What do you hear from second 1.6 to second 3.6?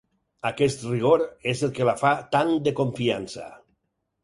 el que la fa tan de confiança.